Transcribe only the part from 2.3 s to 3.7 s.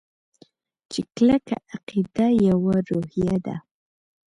يوه روحیه ده.